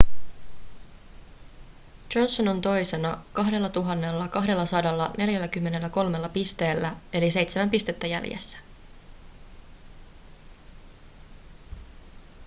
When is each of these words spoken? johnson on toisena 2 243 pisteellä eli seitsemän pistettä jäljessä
johnson 2.15 2.47
on 2.47 2.61
toisena 2.61 3.23
2 3.33 3.51
243 4.31 6.29
pisteellä 6.33 6.95
eli 7.13 7.31
seitsemän 7.31 7.69
pistettä 7.69 8.07
jäljessä 8.07 8.57